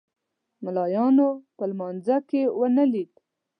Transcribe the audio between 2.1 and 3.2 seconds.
کې ونه لید.